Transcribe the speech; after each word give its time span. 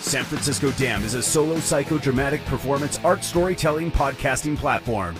San 0.00 0.24
Francisco 0.24 0.70
Dam 0.72 1.04
is 1.04 1.14
a 1.14 1.22
solo 1.22 1.56
psychodramatic 1.56 2.44
performance 2.46 2.98
art 3.04 3.22
storytelling 3.22 3.92
podcasting 3.92 4.56
platform. 4.56 5.14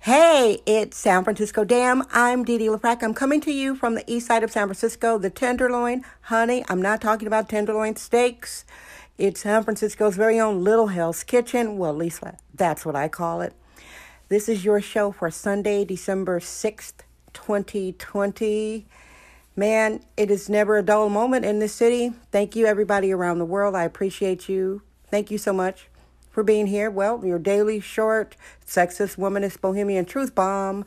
Hey, 0.00 0.60
it's 0.64 0.96
San 0.96 1.24
Francisco 1.24 1.64
Dam. 1.64 2.04
I'm 2.12 2.44
Dee 2.44 2.56
Dee 2.56 2.68
LaFrac. 2.68 3.02
I'm 3.02 3.12
coming 3.12 3.40
to 3.42 3.52
you 3.52 3.74
from 3.74 3.96
the 3.96 4.04
east 4.06 4.28
side 4.28 4.42
of 4.42 4.52
San 4.52 4.68
Francisco, 4.68 5.18
the 5.18 5.28
Tenderloin. 5.28 6.02
Honey, 6.22 6.64
I'm 6.68 6.80
not 6.80 7.02
talking 7.02 7.26
about 7.26 7.48
tenderloin 7.48 7.96
steaks. 7.96 8.64
It's 9.18 9.40
San 9.40 9.64
Francisco's 9.64 10.16
very 10.16 10.38
own 10.38 10.62
Little 10.62 10.86
Hell's 10.86 11.24
Kitchen. 11.24 11.76
Well, 11.76 11.90
at 11.90 11.96
least 11.96 12.22
that's 12.54 12.86
what 12.86 12.94
I 12.96 13.08
call 13.08 13.40
it. 13.42 13.52
This 14.30 14.46
is 14.46 14.62
your 14.62 14.82
show 14.82 15.10
for 15.10 15.30
Sunday, 15.30 15.86
December 15.86 16.38
6th, 16.38 16.92
2020. 17.32 18.86
Man, 19.56 20.04
it 20.18 20.30
is 20.30 20.50
never 20.50 20.76
a 20.76 20.82
dull 20.82 21.08
moment 21.08 21.46
in 21.46 21.60
this 21.60 21.74
city. 21.74 22.12
Thank 22.30 22.54
you, 22.54 22.66
everybody 22.66 23.10
around 23.10 23.38
the 23.38 23.46
world. 23.46 23.74
I 23.74 23.84
appreciate 23.84 24.46
you. 24.46 24.82
Thank 25.06 25.30
you 25.30 25.38
so 25.38 25.54
much 25.54 25.88
for 26.30 26.42
being 26.42 26.66
here. 26.66 26.90
Well, 26.90 27.24
your 27.24 27.38
daily 27.38 27.80
short, 27.80 28.36
sexist, 28.66 29.16
womanist, 29.16 29.62
bohemian 29.62 30.04
truth 30.04 30.34
bomb. 30.34 30.84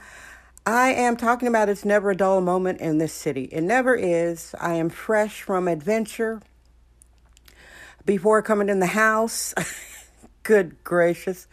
I 0.63 0.93
am 0.93 1.17
talking 1.17 1.47
about 1.47 1.67
it's 1.67 1.83
never 1.83 2.11
a 2.11 2.15
dull 2.15 2.41
moment 2.41 2.79
in 2.79 2.99
this 2.99 3.11
city. 3.11 3.45
It 3.45 3.61
never 3.61 3.95
is. 3.95 4.53
I 4.61 4.75
am 4.75 4.91
fresh 4.91 5.41
from 5.41 5.67
adventure. 5.67 6.43
Before 8.05 8.43
coming 8.43 8.69
in 8.69 8.81
the 8.81 8.85
house, 8.85 9.55
good 10.43 10.83
gracious. 10.83 11.47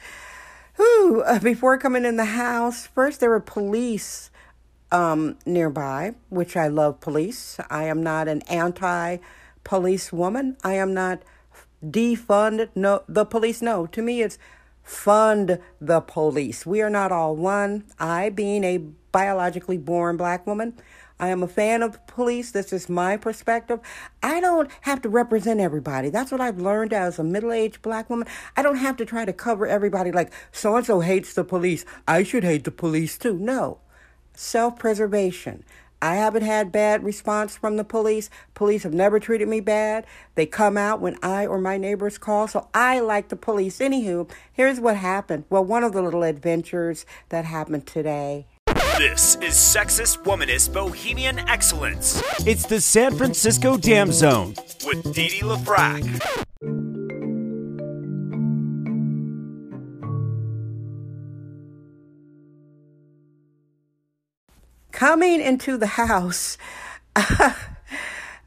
Whew, 0.78 1.24
uh, 1.26 1.40
before 1.40 1.76
coming 1.76 2.04
in 2.04 2.16
the 2.16 2.24
house, 2.24 2.86
first 2.86 3.18
there 3.18 3.30
were 3.30 3.40
police 3.40 4.30
um, 4.92 5.36
nearby, 5.44 6.14
which 6.28 6.56
I 6.56 6.68
love 6.68 7.00
police. 7.00 7.58
I 7.68 7.84
am 7.84 8.00
not 8.00 8.28
an 8.28 8.42
anti 8.42 9.18
police 9.64 10.12
woman. 10.12 10.56
I 10.62 10.74
am 10.74 10.94
not 10.94 11.24
defund 11.84 12.68
no 12.74 13.02
the 13.08 13.24
police 13.24 13.62
no 13.62 13.86
to 13.86 14.02
me 14.02 14.20
it's 14.20 14.36
fund 14.82 15.60
the 15.80 16.00
police 16.00 16.66
we 16.66 16.82
are 16.82 16.90
not 16.90 17.12
all 17.12 17.36
one 17.36 17.84
i 18.00 18.28
being 18.30 18.64
a 18.64 18.78
biologically 19.12 19.78
born 19.78 20.16
black 20.16 20.44
woman 20.44 20.74
i 21.18 21.28
am 21.28 21.42
a 21.42 21.48
fan 21.48 21.82
of 21.82 22.04
police 22.06 22.50
this 22.52 22.72
is 22.72 22.88
my 22.88 23.16
perspective 23.16 23.80
i 24.22 24.40
don't 24.40 24.70
have 24.82 25.00
to 25.02 25.08
represent 25.08 25.60
everybody 25.60 26.10
that's 26.10 26.32
what 26.32 26.40
i've 26.40 26.60
learned 26.60 26.92
as 26.92 27.18
a 27.18 27.24
middle-aged 27.24 27.82
black 27.82 28.08
woman 28.08 28.26
i 28.56 28.62
don't 28.62 28.76
have 28.76 28.96
to 28.96 29.04
try 29.04 29.24
to 29.24 29.32
cover 29.32 29.66
everybody 29.66 30.12
like 30.12 30.32
so 30.52 30.76
and 30.76 30.86
so 30.86 31.00
hates 31.00 31.34
the 31.34 31.44
police 31.44 31.84
i 32.06 32.22
should 32.22 32.44
hate 32.44 32.64
the 32.64 32.70
police 32.70 33.18
too 33.18 33.36
no 33.38 33.78
self-preservation 34.34 35.64
I 36.00 36.14
haven't 36.14 36.42
had 36.42 36.70
bad 36.70 37.02
response 37.02 37.56
from 37.56 37.76
the 37.76 37.84
police. 37.84 38.30
Police 38.54 38.84
have 38.84 38.94
never 38.94 39.18
treated 39.18 39.48
me 39.48 39.58
bad. 39.60 40.06
They 40.36 40.46
come 40.46 40.76
out 40.76 41.00
when 41.00 41.18
I 41.22 41.46
or 41.46 41.58
my 41.58 41.76
neighbors 41.76 42.18
call. 42.18 42.46
So 42.46 42.68
I 42.72 43.00
like 43.00 43.28
the 43.28 43.36
police. 43.36 43.80
Anywho, 43.80 44.30
here's 44.52 44.78
what 44.78 44.96
happened. 44.96 45.44
Well, 45.50 45.64
one 45.64 45.82
of 45.82 45.92
the 45.92 46.02
little 46.02 46.22
adventures 46.22 47.04
that 47.30 47.44
happened 47.44 47.86
today. 47.86 48.46
This 48.98 49.36
is 49.36 49.54
Sexist 49.54 50.24
Womanist 50.24 50.72
Bohemian 50.72 51.38
Excellence. 51.48 52.20
It's 52.44 52.66
the 52.66 52.80
San 52.80 53.14
Francisco 53.14 53.76
Dam 53.76 54.10
Zone 54.10 54.56
with 54.84 55.14
Didi 55.14 55.38
LaFrac. 55.38 56.02
coming 64.90 65.40
into 65.40 65.76
the 65.76 65.86
house 65.86 66.58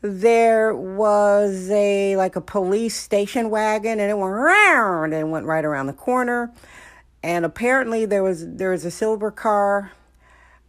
there 0.02 0.76
was 0.76 1.70
a 1.72 2.18
like 2.18 2.36
a 2.36 2.42
police 2.42 2.98
station 2.98 3.50
wagon 3.50 4.02
and 4.02 4.12
it 4.12 4.18
went 4.18 4.34
round 4.34 5.14
and 5.14 5.32
went 5.32 5.46
right 5.46 5.64
around 5.64 5.88
the 5.88 5.94
corner 5.94 6.52
and 7.24 7.46
apparently 7.46 8.06
there 8.06 8.22
was 8.22 8.46
there 8.50 8.72
was 8.72 8.84
a 8.84 8.92
silver 8.92 9.32
car 9.32 9.94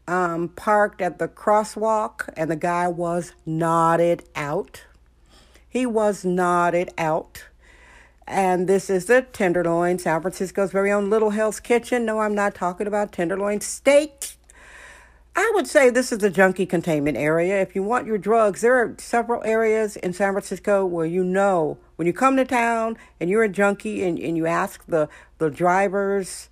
um, 0.08 0.48
parked 0.48 1.00
at 1.00 1.18
the 1.18 1.28
crosswalk 1.28 2.28
and 2.36 2.50
the 2.50 2.56
guy 2.56 2.88
was 2.88 3.32
nodded 3.46 4.24
out. 4.34 4.84
He 5.68 5.86
was 5.86 6.24
nodded 6.24 6.90
out. 6.98 7.44
And 8.26 8.68
this 8.68 8.88
is 8.88 9.06
the 9.06 9.22
tenderloin 9.22 9.98
san 9.98 10.22
francisco's 10.22 10.70
very 10.70 10.92
own 10.92 11.10
little 11.10 11.30
hell's 11.30 11.60
kitchen. 11.60 12.04
No 12.04 12.20
i'm 12.20 12.34
not 12.34 12.54
talking 12.54 12.86
about 12.86 13.12
tenderloin 13.12 13.60
steak. 13.60 14.36
I 15.34 15.50
would 15.54 15.66
say 15.66 15.88
this 15.88 16.12
is 16.12 16.19
the 16.19 16.28
junkie 16.28 16.66
containment 16.66 17.16
area. 17.16 17.60
If 17.62 17.74
you 17.74 17.82
want 17.82 18.06
your 18.06 18.19
drugs, 18.19 18.60
there 18.60 18.74
are 18.74 18.94
several 18.98 19.42
areas 19.44 19.96
in 19.96 20.12
San 20.12 20.32
Francisco 20.32 20.84
where 20.84 21.06
you 21.06 21.24
know 21.24 21.78
when 21.96 22.06
you 22.06 22.12
come 22.12 22.36
to 22.36 22.44
town 22.44 22.98
and 23.19 23.30
you're 23.30 23.42
a 23.42 23.48
junkie 23.48 24.04
and, 24.04 24.19
and 24.19 24.36
you 24.36 24.46
ask 24.46 24.84
the, 24.86 25.08
the 25.38 25.48
drivers, 25.48 26.50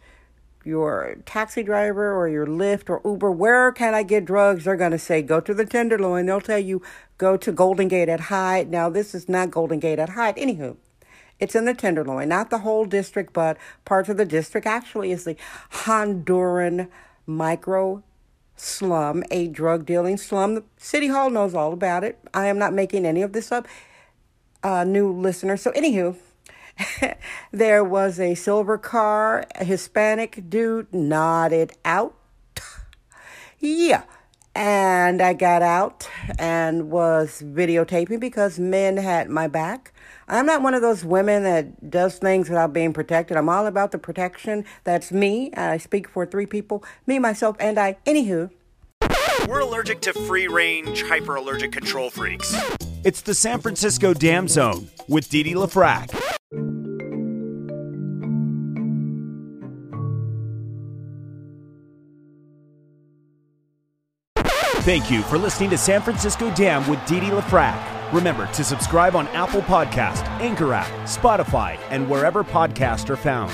your 0.65 1.17
taxi 1.25 1.63
driver 1.63 2.15
or 2.15 2.29
your 2.29 2.47
Lyft 2.47 2.91
or 2.91 3.01
Uber, 3.05 3.31
where 3.31 3.73
can 3.73 3.95
I 3.95 4.03
get 4.03 4.25
drugs? 4.25 4.65
They're 4.65 4.77
going 4.77 4.91
to 4.93 4.99
say, 4.99 5.23
go 5.23 5.41
to 5.41 5.55
the 5.55 5.65
Tenderloin. 5.65 6.27
They'll 6.27 6.41
tell 6.41 6.59
you, 6.59 6.83
go 7.19 7.37
to 7.37 7.53
Golden 7.53 7.89
Gate 7.89 8.09
at 8.09 8.21
Hyde. 8.21 8.71
Now, 8.71 8.91
this 8.91 9.15
is 9.15 9.29
not 9.29 9.51
Golden 9.51 9.79
Gate 9.79 9.99
at 9.99 10.11
Hyde. 10.11 10.37
Anywho, 10.37 10.77
it's 11.39 11.55
in 11.55 11.65
the 11.65 11.75
Tenderloin, 11.75 12.29
not 12.29 12.51
the 12.51 12.59
whole 12.59 12.85
district, 12.85 13.33
but 13.33 13.57
parts 13.85 14.09
of 14.09 14.17
the 14.17 14.27
district. 14.27 14.67
Actually, 14.67 15.11
is 15.13 15.25
the 15.25 15.37
Honduran 15.73 16.89
micro 17.27 18.03
slum, 18.57 19.25
a 19.31 19.49
drug 19.49 19.87
dealing 19.87 20.19
slum. 20.19 20.55
The 20.55 20.65
City 20.77 21.09
Hall 21.09 21.31
knows 21.31 21.55
all 21.55 21.73
about 21.73 22.05
it. 22.05 22.19
I 22.35 22.47
am 22.47 22.59
not 22.59 22.75
making 22.75 23.07
any 23.07 23.23
of 23.23 23.33
this 23.33 23.51
up. 23.51 23.67
Uh, 24.63 24.85
new 24.85 25.11
listener. 25.11 25.57
So, 25.57 25.71
anywho, 25.73 26.17
there 27.53 27.85
was 27.85 28.19
a 28.19 28.35
silver 28.35 28.79
car, 28.79 29.45
a 29.57 29.65
Hispanic 29.65 30.49
dude 30.49 30.93
nodded 30.93 31.73
out. 31.85 32.15
yeah. 33.59 34.03
And 34.55 35.23
I 35.23 35.33
got 35.33 35.63
out 35.63 36.09
and 36.39 36.91
was 36.91 37.41
videotaping 37.45 38.19
because 38.19 38.59
men 38.59 38.97
had 38.97 39.31
my 39.31 39.47
back. 39.47 39.93
I'm 40.27 40.45
not 40.47 40.63
one 40.63 40.75
of 40.75 40.83
those 40.83 41.05
women 41.05 41.45
that 41.45 41.91
does 41.91 42.19
things 42.19 42.49
without 42.49 42.73
being 42.73 42.93
protected. 42.93 43.37
I'm 43.37 43.49
all 43.49 43.67
about 43.67 43.93
the 43.93 43.99
protection. 43.99 44.65
That's 44.85 45.13
me. 45.13 45.53
I 45.55 45.79
speak 45.79 46.09
for 46.09 46.27
three 46.27 46.47
people 46.47 46.85
me, 47.07 47.19
myself, 47.19 47.57
and 47.61 47.79
I. 47.79 47.97
Anywho, 48.07 48.51
we're 49.49 49.61
allergic 49.61 50.01
to 50.03 50.13
free 50.13 50.49
range, 50.49 51.03
hyper 51.03 51.37
allergic 51.37 51.73
control 51.73 52.11
freaks. 52.11 52.55
It's 53.05 53.23
the 53.23 53.35
San 53.35 53.61
Francisco 53.61 54.15
Dam 54.15 54.47
Zone 54.47 54.89
with 55.09 55.29
Didi 55.29 55.55
LaFrac. 55.55 56.39
Thank 64.81 65.11
you 65.11 65.21
for 65.21 65.37
listening 65.37 65.69
to 65.71 65.77
San 65.77 66.01
Francisco 66.01 66.51
Dam 66.55 66.89
with 66.89 67.05
Didi 67.05 67.27
LaFrac. 67.27 68.15
Remember 68.15 68.47
to 68.55 68.65
subscribe 68.65 69.15
on 69.15 69.29
Apple 69.29 69.61
Podcast, 69.61 70.25
Anchor 70.41 70.73
app, 70.73 70.89
Spotify, 71.07 71.79
and 71.91 72.09
wherever 72.09 72.43
podcasts 72.43 73.11
are 73.11 73.17
found. 73.17 73.53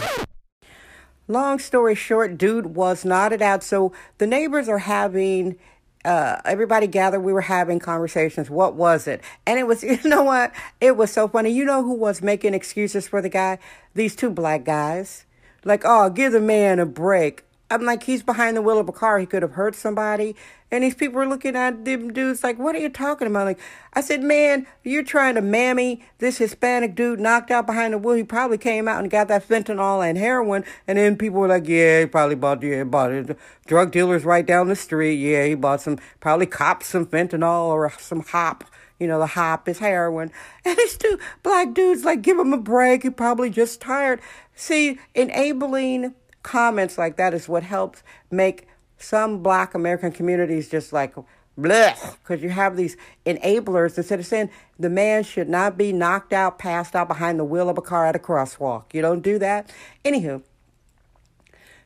Long 1.26 1.58
story 1.58 1.96
short, 1.96 2.38
dude 2.38 2.76
was 2.76 3.04
knotted 3.04 3.42
out. 3.42 3.64
So 3.64 3.92
the 4.18 4.26
neighbors 4.28 4.68
are 4.68 4.78
having 4.78 5.58
uh, 6.04 6.40
everybody 6.44 6.86
gathered. 6.86 7.22
We 7.22 7.32
were 7.32 7.40
having 7.40 7.80
conversations. 7.80 8.48
What 8.48 8.76
was 8.76 9.08
it? 9.08 9.20
And 9.48 9.58
it 9.58 9.66
was, 9.66 9.82
you 9.82 9.98
know 10.04 10.22
what? 10.22 10.52
It 10.80 10.96
was 10.96 11.10
so 11.10 11.26
funny. 11.26 11.50
You 11.50 11.64
know 11.64 11.82
who 11.82 11.94
was 11.94 12.22
making 12.22 12.54
excuses 12.54 13.08
for 13.08 13.20
the 13.20 13.28
guy? 13.28 13.58
These 13.94 14.14
two 14.14 14.30
black 14.30 14.62
guys. 14.62 15.24
Like, 15.64 15.82
oh, 15.84 16.08
give 16.08 16.30
the 16.30 16.40
man 16.40 16.78
a 16.78 16.86
break. 16.86 17.42
I'm 17.68 17.82
like, 17.82 18.04
he's 18.04 18.22
behind 18.22 18.56
the 18.56 18.62
wheel 18.62 18.78
of 18.78 18.88
a 18.88 18.92
car. 18.92 19.18
He 19.18 19.26
could 19.26 19.42
have 19.42 19.52
hurt 19.52 19.74
somebody. 19.74 20.36
And 20.70 20.84
these 20.84 20.94
people 20.94 21.16
were 21.16 21.26
looking 21.26 21.56
at 21.56 21.84
them 21.84 22.12
dudes 22.12 22.44
like, 22.44 22.58
what 22.58 22.74
are 22.74 22.78
you 22.78 22.88
talking 22.88 23.26
about? 23.26 23.46
Like, 23.46 23.60
I 23.92 24.00
said, 24.00 24.22
man, 24.22 24.66
you're 24.84 25.02
trying 25.02 25.34
to 25.34 25.40
mammy 25.40 26.02
this 26.18 26.38
Hispanic 26.38 26.94
dude 26.94 27.18
knocked 27.18 27.50
out 27.50 27.66
behind 27.66 27.92
the 27.92 27.98
wheel. 27.98 28.16
He 28.16 28.24
probably 28.24 28.58
came 28.58 28.86
out 28.86 29.00
and 29.00 29.10
got 29.10 29.28
that 29.28 29.48
fentanyl 29.48 30.08
and 30.08 30.16
heroin. 30.16 30.64
And 30.86 30.98
then 30.98 31.16
people 31.16 31.40
were 31.40 31.48
like, 31.48 31.66
yeah, 31.66 32.00
he 32.00 32.06
probably 32.06 32.36
bought, 32.36 32.62
yeah, 32.62 32.84
bought 32.84 33.12
it. 33.12 33.36
Drug 33.66 33.90
dealers 33.90 34.24
right 34.24 34.46
down 34.46 34.68
the 34.68 34.76
street. 34.76 35.16
Yeah, 35.16 35.44
he 35.46 35.54
bought 35.54 35.80
some, 35.80 35.98
probably 36.20 36.46
cops 36.46 36.86
some 36.86 37.06
fentanyl 37.06 37.66
or 37.66 37.90
some 37.98 38.20
hop. 38.20 38.64
You 39.00 39.08
know, 39.08 39.18
the 39.18 39.26
hop 39.26 39.68
is 39.68 39.78
heroin. 39.78 40.30
And 40.64 40.76
these 40.76 40.96
two 40.96 41.18
black 41.44 41.74
dudes, 41.74 42.04
like, 42.04 42.22
give 42.22 42.38
him 42.38 42.52
a 42.52 42.58
break. 42.58 43.04
He 43.04 43.10
probably 43.10 43.50
just 43.50 43.80
tired. 43.80 44.20
See, 44.56 44.98
enabling 45.14 46.14
comments 46.46 46.96
like 46.96 47.16
that 47.16 47.34
is 47.34 47.48
what 47.48 47.64
helps 47.64 48.04
make 48.30 48.68
some 48.96 49.42
black 49.42 49.74
American 49.74 50.12
communities 50.12 50.70
just 50.70 50.92
like 50.92 51.14
bleh, 51.58 52.16
because 52.22 52.42
you 52.42 52.50
have 52.50 52.76
these 52.76 52.96
enablers 53.26 53.98
instead 53.98 54.20
of 54.20 54.26
saying 54.26 54.48
the 54.78 54.88
man 54.88 55.24
should 55.24 55.48
not 55.48 55.76
be 55.76 55.92
knocked 55.92 56.32
out, 56.32 56.58
passed 56.58 56.94
out 56.94 57.08
behind 57.08 57.38
the 57.38 57.44
wheel 57.44 57.68
of 57.68 57.76
a 57.76 57.82
car 57.82 58.06
at 58.06 58.14
a 58.14 58.18
crosswalk. 58.18 58.84
You 58.94 59.02
don't 59.02 59.22
do 59.22 59.38
that. 59.40 59.72
Anywho, 60.04 60.42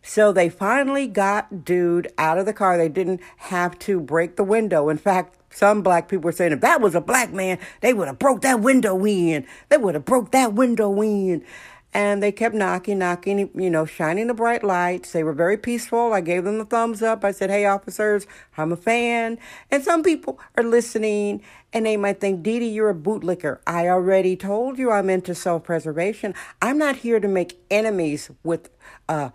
so 0.02 0.32
they 0.32 0.48
finally 0.48 1.06
got 1.06 1.64
dude 1.64 2.12
out 2.18 2.36
of 2.36 2.46
the 2.46 2.52
car. 2.52 2.76
They 2.76 2.88
didn't 2.88 3.20
have 3.38 3.78
to 3.80 3.98
break 3.98 4.36
the 4.36 4.44
window. 4.44 4.88
In 4.88 4.98
fact, 4.98 5.36
some 5.50 5.82
black 5.82 6.08
people 6.08 6.24
were 6.24 6.32
saying 6.32 6.52
if 6.52 6.60
that 6.60 6.80
was 6.80 6.94
a 6.94 7.00
black 7.00 7.32
man, 7.32 7.58
they 7.80 7.92
would 7.92 8.08
have 8.08 8.18
broke 8.18 8.42
that 8.42 8.60
window 8.60 9.04
in. 9.06 9.46
They 9.68 9.78
would 9.78 9.94
have 9.94 10.04
broke 10.04 10.32
that 10.32 10.52
window 10.52 11.02
in. 11.02 11.44
And 11.92 12.22
they 12.22 12.31
kept 12.31 12.54
knocking, 12.54 12.98
knocking, 12.98 13.50
you 13.54 13.69
know, 13.69 13.84
shining 13.84 14.28
the 14.28 14.34
bright 14.34 14.62
lights. 14.62 15.12
They 15.12 15.25
were 15.25 15.32
very 15.32 15.56
peaceful. 15.56 16.12
I 16.12 16.20
gave 16.20 16.44
them 16.44 16.58
the 16.58 16.64
thumbs 16.64 17.02
up. 17.02 17.25
I 17.25 17.32
said, 17.32 17.50
hey, 17.50 17.66
officers, 17.66 18.26
I'm 18.56 18.70
a 18.70 18.76
fan. 18.76 19.38
And 19.70 19.82
some 19.82 20.02
people 20.02 20.38
are 20.56 20.62
listening 20.62 21.42
and 21.72 21.87
they 21.87 21.96
might 21.96 22.20
think, 22.20 22.42
Dee 22.42 22.60
Dee, 22.60 22.69
you're 22.69 22.90
a 22.90 22.94
bootlicker. 22.94 23.58
I 23.66 23.88
already 23.88 24.37
told 24.37 24.78
you 24.78 24.90
I'm 24.90 25.10
into 25.10 25.34
self 25.34 25.64
preservation. 25.64 26.34
I'm 26.62 26.78
not 26.78 26.96
here 26.96 27.20
to 27.20 27.28
make 27.28 27.58
enemies 27.70 28.31
with 28.42 28.70
uh, 29.08 29.31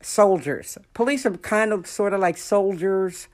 soldiers. 0.00 0.78
Police 0.94 1.26
are 1.26 1.36
kind 1.36 1.72
of 1.72 1.86
sort 1.86 2.12
of 2.12 2.20
like 2.20 2.36
soldiers 2.36 3.28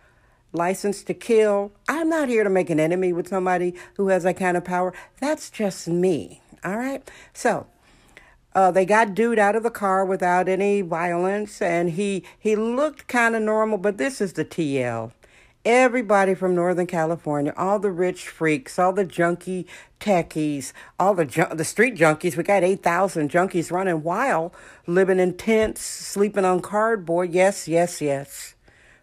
licensed 0.53 1.07
to 1.07 1.15
kill. 1.15 1.73
I'm 1.89 2.09
not 2.09 2.29
here 2.29 2.45
to 2.45 2.51
make 2.51 2.71
an 2.71 2.81
enemy 2.81 3.13
with 3.13 3.29
somebody 3.29 3.75
who 3.95 4.09
has 4.09 4.23
that 4.25 4.37
kind 4.39 4.57
of 4.57 4.65
power. 4.65 4.93
That's 5.21 5.51
just 5.51 5.87
me. 5.89 6.41
All 6.65 6.77
right. 6.77 7.09
So, 7.33 7.67
uh, 8.57 8.73
they 8.73 8.87
got 8.87 9.15
dude 9.15 9.39
out 9.41 9.57
of 9.57 9.65
the 9.65 9.71
car 9.71 10.07
without 10.07 10.49
any 10.49 10.83
violence, 10.83 11.63
and 11.63 11.93
he 11.93 12.25
he 12.41 12.57
looked 12.57 13.09
kind 13.09 13.37
of 13.37 13.43
normal. 13.45 13.79
But 13.79 13.99
this 13.99 14.21
is 14.23 14.35
the 14.35 14.47
TL. 14.47 15.13
Everybody 15.67 16.35
from 16.35 16.57
Northern 16.57 16.89
California, 16.89 17.55
all 17.57 17.79
the 17.81 17.93
rich 17.93 18.29
freaks, 18.29 18.81
all 18.81 18.95
the 18.95 19.07
junkie 19.07 19.69
techies, 20.01 20.75
all 21.01 21.15
the 21.15 21.27
ju- 21.27 21.47
the 21.55 21.65
street 21.67 21.97
junkies. 21.97 22.37
We 22.37 22.45
got 22.45 22.65
eight 22.65 22.83
thousand 22.85 23.31
junkies 23.31 23.73
running 23.73 24.05
wild, 24.05 24.53
living 24.89 25.21
in 25.21 25.37
tents, 25.37 25.83
sleeping 25.83 26.47
on 26.47 26.63
cardboard. 26.63 27.33
Yes, 27.33 27.69
yes, 27.69 28.03
yes. 28.03 28.56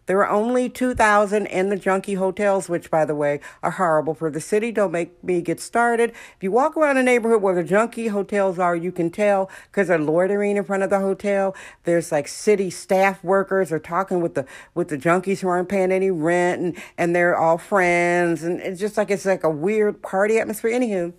There 0.06 0.20
are 0.20 0.30
only 0.30 0.70
2,000 0.70 1.46
in 1.46 1.70
the 1.70 1.78
junkie 1.78 2.16
hotels, 2.16 2.68
which, 2.68 2.92
by 2.92 3.06
the 3.06 3.16
way, 3.16 3.40
are 3.62 3.72
horrible 3.72 4.14
for 4.14 4.30
the 4.30 4.42
city. 4.42 4.72
Don't 4.72 4.92
make 4.92 5.24
me 5.24 5.42
get 5.42 5.62
started. 5.62 6.10
If 6.10 6.42
you 6.42 6.52
walk 6.52 6.76
around 6.76 6.98
a 6.98 7.04
neighborhood 7.04 7.42
where 7.42 7.56
the 7.56 7.64
junkie 7.64 8.08
hotels 8.08 8.60
are, 8.60 8.76
you 8.76 8.92
can 8.92 9.10
tell 9.10 9.50
because 9.72 9.88
they're 9.88 9.98
loitering 9.98 10.58
in 10.58 10.64
front 10.66 10.84
of 10.84 10.90
the 10.90 11.00
hotel. 11.00 11.56
There's 11.86 12.12
like 12.12 12.28
city 12.28 12.70
staff 12.70 13.24
workers 13.24 13.72
are 13.72 13.80
talking 13.80 14.22
with 14.22 14.36
the 14.36 14.46
with 14.76 14.90
the 14.90 14.98
junkies 14.98 15.40
who 15.40 15.48
aren't 15.48 15.70
paying 15.70 15.92
any 15.92 16.12
rent, 16.12 16.62
and, 16.62 16.78
and 16.98 17.16
they're 17.16 17.38
all 17.38 17.58
friends, 17.58 18.44
and 18.44 18.60
it's 18.60 18.82
just 18.82 18.98
like 18.98 19.10
it's 19.10 19.26
like 19.26 19.44
a 19.44 19.50
weird 19.50 20.02
party 20.02 20.38
atmosphere. 20.38 20.72
Anywho, 20.72 21.14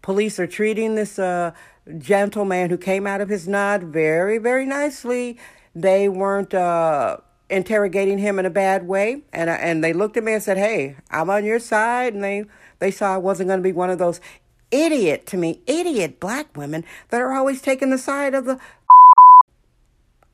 police 0.00 0.38
are 0.38 0.46
treating 0.46 0.94
this 0.94 1.18
uh, 1.18 1.52
gentleman 1.98 2.70
who 2.70 2.78
came 2.78 3.06
out 3.06 3.20
of 3.20 3.28
his 3.28 3.46
nod 3.46 3.82
very, 3.82 4.38
very 4.38 4.64
nicely. 4.64 5.38
They 5.74 6.08
weren't. 6.08 6.54
Uh, 6.54 7.18
interrogating 7.48 8.18
him 8.18 8.38
in 8.38 8.46
a 8.46 8.50
bad 8.50 8.86
way, 8.86 9.22
and 9.32 9.48
and 9.48 9.82
they 9.82 9.92
looked 9.92 10.16
at 10.16 10.24
me 10.24 10.32
and 10.32 10.42
said, 10.42 10.58
"Hey, 10.58 10.96
I'm 11.10 11.30
on 11.30 11.44
your 11.44 11.58
side," 11.58 12.14
and 12.14 12.22
they 12.22 12.44
they 12.78 12.90
saw 12.90 13.14
I 13.14 13.18
wasn't 13.18 13.48
going 13.48 13.60
to 13.60 13.64
be 13.64 13.72
one 13.72 13.90
of 13.90 13.98
those 13.98 14.20
idiot 14.70 15.26
to 15.26 15.36
me 15.36 15.60
idiot 15.66 16.18
black 16.18 16.56
women 16.56 16.84
that 17.10 17.20
are 17.20 17.32
always 17.32 17.62
taking 17.62 17.90
the 17.90 17.98
side 17.98 18.34
of 18.34 18.44
the. 18.44 18.58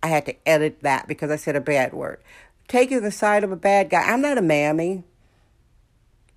I 0.02 0.08
had 0.08 0.26
to 0.26 0.48
edit 0.48 0.80
that 0.82 1.06
because 1.06 1.30
I 1.30 1.36
said 1.36 1.54
a 1.54 1.60
bad 1.60 1.92
word. 1.92 2.20
Taking 2.66 3.02
the 3.02 3.12
side 3.12 3.44
of 3.44 3.52
a 3.52 3.56
bad 3.56 3.90
guy. 3.90 4.02
I'm 4.02 4.20
not 4.20 4.38
a 4.38 4.42
mammy. 4.42 5.04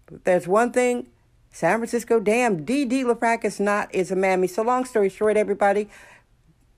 But 0.05 0.23
there's 0.23 0.47
one 0.47 0.71
thing 0.71 1.07
San 1.55 1.77
Francisco, 1.77 2.19
damn, 2.19 2.65
D. 2.65 2.83
D. 2.83 3.05
LaFrac 3.05 3.45
is 3.45 3.61
not 3.61 3.93
is 3.95 4.11
a 4.11 4.15
mammy. 4.15 4.45
So 4.47 4.61
long 4.61 4.83
story 4.83 5.07
short, 5.07 5.37
everybody, 5.37 5.87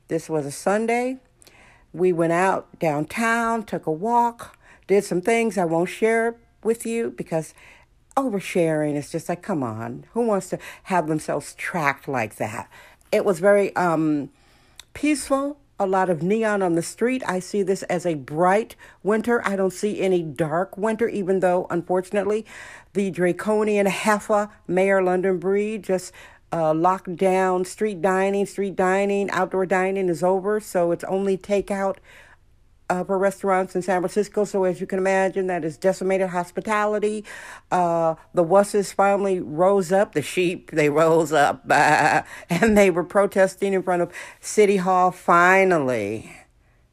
this 0.07 0.29
was 0.29 0.45
a 0.45 0.51
Sunday. 0.51 1.17
We 1.97 2.13
went 2.13 2.33
out 2.33 2.77
downtown, 2.77 3.63
took 3.63 3.88
a 3.88 3.91
walk, 3.91 4.55
did 4.85 5.03
some 5.03 5.19
things 5.19 5.57
I 5.57 5.65
won't 5.65 5.89
share 5.89 6.35
with 6.63 6.85
you 6.85 7.09
because 7.09 7.55
oversharing 8.15 8.95
is 8.95 9.11
just 9.11 9.27
like, 9.27 9.41
come 9.41 9.63
on, 9.63 10.05
who 10.13 10.21
wants 10.21 10.49
to 10.49 10.59
have 10.83 11.07
themselves 11.07 11.55
tracked 11.55 12.07
like 12.07 12.35
that? 12.35 12.69
It 13.11 13.25
was 13.25 13.39
very 13.39 13.75
um, 13.75 14.29
peaceful, 14.94 15.57
a 15.79 15.88
lot 15.88 16.11
of 16.11 16.21
neon 16.21 16.61
on 16.61 16.75
the 16.75 16.83
street. 16.83 17.23
I 17.27 17.39
see 17.39 17.63
this 17.63 17.81
as 17.83 18.05
a 18.05 18.13
bright 18.13 18.75
winter. 19.01 19.41
I 19.44 19.55
don't 19.55 19.73
see 19.73 19.99
any 19.99 20.21
dark 20.21 20.77
winter, 20.77 21.07
even 21.07 21.39
though, 21.39 21.65
unfortunately, 21.71 22.45
the 22.94 23.09
draconian 23.09 23.88
Heffa 23.88 24.51
Mayor 24.67 25.01
London 25.01 25.39
Breed 25.39 25.83
just 25.83 26.11
uh, 26.51 26.73
lockdown, 26.73 27.65
street 27.65 28.01
dining, 28.01 28.45
street 28.45 28.75
dining, 28.75 29.29
outdoor 29.31 29.65
dining 29.65 30.09
is 30.09 30.23
over. 30.23 30.59
So 30.59 30.91
it's 30.91 31.03
only 31.05 31.38
takeout 31.38 31.97
uh, 32.89 33.03
for 33.03 33.17
restaurants 33.17 33.75
in 33.75 33.81
San 33.81 34.01
Francisco. 34.01 34.45
So 34.45 34.63
as 34.63 34.79
you 34.79 34.88
can 34.88 34.99
imagine, 34.99 35.47
that 35.47 35.63
is 35.63 35.77
decimated 35.77 36.29
hospitality. 36.29 37.25
Uh, 37.71 38.15
the 38.33 38.44
wusses 38.44 38.94
finally 38.94 39.39
rose 39.39 39.91
up. 39.91 40.13
The 40.13 40.21
sheep 40.21 40.71
they 40.71 40.89
rose 40.89 41.33
up, 41.33 41.63
and 41.69 42.77
they 42.77 42.89
were 42.89 43.03
protesting 43.03 43.73
in 43.73 43.83
front 43.83 44.01
of 44.01 44.13
City 44.39 44.77
Hall. 44.77 45.11
Finally, 45.11 46.37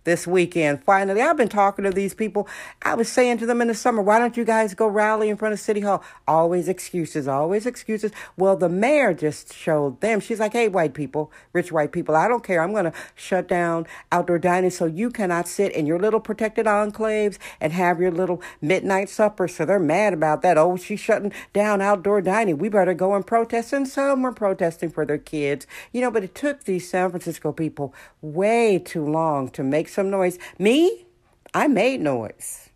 this 0.05 0.27
weekend. 0.27 0.85
Finally, 0.85 1.21
I've 1.21 1.37
been 1.37 1.49
talking 1.49 1.85
to 1.85 1.91
these 1.91 2.15
people. 2.15 2.47
I 2.83 2.95
was 2.95 3.09
saying 3.11 3.39
to 3.39 3.47
them 3.47 3.61
in 3.61 3.69
the 3.69 3.75
summer, 3.75 4.03
why 4.03 4.19
don't 4.19 4.37
you 4.37 4.45
guys 4.45 4.75
go 4.75 4.87
rally 4.87 5.29
in 5.29 5.37
front 5.37 5.55
of 5.55 5.61
City 5.61 5.81
Hall? 5.81 6.03
Always 6.29 6.69
excuses, 6.69 7.27
always 7.27 7.67
excuses. 7.67 8.13
Well, 8.37 8.57
the 8.57 8.69
mayor 8.69 9.15
just 9.15 9.53
showed 9.55 10.01
them. 10.01 10.21
She's 10.21 10.41
like, 10.41 10.53
hey, 10.53 10.69
white 10.69 10.95
people, 10.95 11.33
rich 11.53 11.73
white 11.73 11.93
people, 11.93 12.15
I 12.15 12.29
don't 12.29 12.45
care. 12.45 12.63
I'm 12.63 12.73
going 12.73 12.85
to 12.85 12.93
shut 13.15 13.49
down 13.49 13.87
outdoor 14.13 14.39
dining 14.39 14.71
so 14.71 14.85
you 14.85 15.11
cannot 15.11 15.49
sit 15.49 15.73
in 15.73 15.87
your 15.87 15.99
little 15.99 16.21
protected 16.21 16.67
enclaves 16.67 17.39
and 17.61 17.73
have 17.73 18.01
your 18.01 18.11
little 18.11 18.43
midnight 18.61 19.09
supper. 19.09 19.49
So 19.49 19.65
they're 19.65 19.79
mad 19.79 20.13
about 20.13 20.43
that. 20.43 20.59
Oh, 20.59 20.77
she's 20.77 21.01
shutting 21.01 21.33
down 21.53 21.81
outdoor 21.81 22.21
dining. 22.21 22.59
We 22.59 22.69
better 22.69 22.95
go 22.95 23.15
and 23.15 23.27
protest. 23.27 23.73
And 23.73 23.89
some 23.89 24.23
were 24.23 24.33
protesting 24.33 24.91
for 24.91 25.07
their 25.07 25.19
kids. 25.19 25.67
You 25.93 26.03
know, 26.03 26.11
but 26.11 26.25
it 26.25 26.35
took 26.35 26.65
these 26.65 26.89
San 26.89 27.11
Francisco 27.11 27.53
people 27.53 27.95
way 28.21 28.79
too 28.79 29.05
long 29.05 29.49
to 29.51 29.63
make 29.63 29.89
some 29.95 30.11
noise. 30.11 30.39
Me, 30.59 31.07
I 31.55 31.69
made 31.69 32.01
noise. 32.01 32.71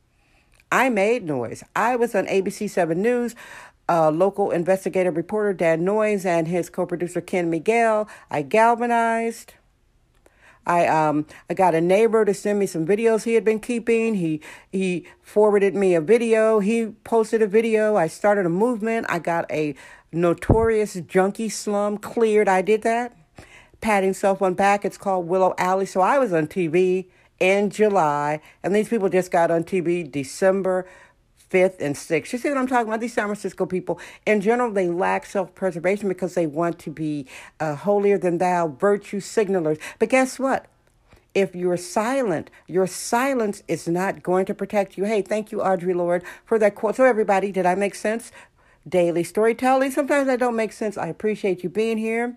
I 0.70 0.88
made 0.88 1.25
noise. 1.25 1.64
I 1.75 1.96
was 1.96 2.14
on 2.14 2.26
ABC 2.26 2.70
7 2.70 3.00
News. 3.00 3.34
Uh, 3.90 4.10
local 4.10 4.50
investigative 4.50 5.16
reporter 5.16 5.54
Dan 5.54 5.82
Noyes 5.82 6.26
and 6.26 6.46
his 6.46 6.68
co-producer 6.68 7.22
Ken 7.22 7.48
Miguel. 7.48 8.06
I 8.30 8.42
galvanized. 8.42 9.54
I 10.66 10.87
um 10.87 11.25
I 11.48 11.54
got 11.54 11.75
a 11.75 11.80
neighbor 11.80 12.26
to 12.26 12.34
send 12.34 12.58
me 12.58 12.66
some 12.66 12.87
videos 12.87 13.25
he 13.25 13.32
had 13.32 13.44
been 13.44 13.58
keeping. 13.58 14.14
He 14.16 14.42
he 14.70 15.06
forwarded 15.22 15.75
me 15.75 15.94
a 15.94 16.02
video. 16.02 16.60
He 16.60 16.88
posted 17.04 17.40
a 17.40 17.46
video. 17.46 17.96
I 17.96 18.06
started 18.06 18.44
a 18.44 18.50
movement. 18.50 19.06
I 19.08 19.18
got 19.18 19.50
a 19.50 19.75
notorious 20.12 20.94
junkie 21.06 21.48
slum 21.48 21.96
cleared. 21.96 22.48
I 22.48 22.60
did 22.60 22.82
that. 22.82 23.16
Patting 23.80 24.12
self 24.12 24.42
on 24.42 24.54
back. 24.54 24.85
It's 24.85 24.99
called 24.99 25.28
Willow 25.28 25.54
Alley. 25.58 25.87
So 25.87 26.00
I 26.00 26.18
was 26.18 26.32
on 26.32 26.47
TV 26.47 27.06
in 27.38 27.70
July, 27.70 28.40
and 28.62 28.75
these 28.75 28.88
people 28.88 29.08
just 29.08 29.30
got 29.30 29.50
on 29.50 29.64
TV 29.64 30.11
December 30.11 30.87
5th 31.50 31.80
and 31.80 31.94
6th. 31.94 32.32
You 32.32 32.38
see 32.38 32.49
what 32.49 32.58
I'm 32.58 32.66
talking 32.66 32.88
about? 32.88 33.00
These 33.00 33.14
San 33.14 33.26
Francisco 33.26 33.66
people, 33.66 33.99
in 34.26 34.40
general, 34.40 34.70
they 34.70 34.88
lack 34.88 35.26
self 35.26 35.54
preservation 35.54 36.08
because 36.08 36.35
they 36.35 36.47
want 36.47 36.78
to 36.80 36.90
be 36.90 37.26
uh, 37.61 37.75
holier 37.75 38.18
than 38.18 38.38
thou, 38.38 38.68
virtue 38.68 39.20
signalers. 39.20 39.78
But 39.99 40.11
guess 40.11 40.38
what? 40.38 40.66
If 41.35 41.54
you're 41.54 41.76
silent, 41.76 42.50
your 42.66 42.87
silence 42.87 43.62
is 43.68 43.87
not 43.87 44.23
going 44.23 44.47
to 44.47 44.54
protect 44.54 44.99
you. 44.99 45.04
Hey, 45.04 45.23
thank 45.23 45.52
you, 45.52 45.58
Audre 45.58 45.94
Lorde, 45.94 46.25
for 46.44 46.58
that 46.58 46.75
quote. 46.75 46.97
So, 46.97 47.04
everybody, 47.04 47.52
did 47.52 47.66
I 47.66 47.75
make 47.75 47.94
sense? 47.94 48.32
Daily 48.88 49.23
storytelling. 49.23 49.90
Sometimes 49.90 50.28
I 50.28 50.37
don't 50.37 50.56
make 50.56 50.73
sense. 50.73 50.97
I 50.97 51.06
appreciate 51.08 51.62
you 51.62 51.68
being 51.68 51.99
here. 51.99 52.37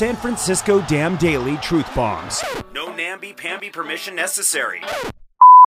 San 0.00 0.16
Francisco 0.16 0.80
Dam 0.86 1.16
Daily 1.16 1.58
Truth 1.58 1.94
Bombs. 1.94 2.42
No 2.74 2.90
namby-pamby 2.90 3.68
permission 3.68 4.14
necessary. 4.14 4.80